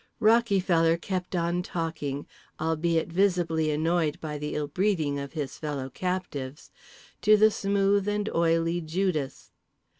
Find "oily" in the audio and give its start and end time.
8.33-8.81